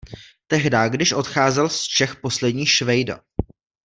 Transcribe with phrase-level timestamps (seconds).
[0.47, 3.19] Tehdá, když odcházel z Čech poslední Švejda.